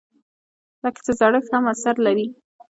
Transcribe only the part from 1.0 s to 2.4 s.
چې زړښت هم اثر لري.